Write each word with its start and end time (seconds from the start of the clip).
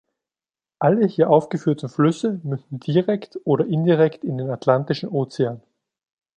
Alle 0.79 1.05
hier 1.05 1.29
aufgeführten 1.29 1.87
Flüsse 1.87 2.39
münden 2.43 2.79
direkt 2.79 3.37
oder 3.43 3.67
indirekt 3.67 4.23
in 4.23 4.39
den 4.39 4.49
Atlantischen 4.49 5.09
Ozean. 5.09 5.61